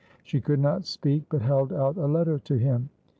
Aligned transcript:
She 0.23 0.41
could 0.41 0.59
not 0.59 0.87
speak, 0.87 1.25
but 1.29 1.43
held 1.43 1.71
out 1.71 1.95
a 1.95 2.07
letter 2.07 2.39
to 2.39 2.57
him. 2.57 2.89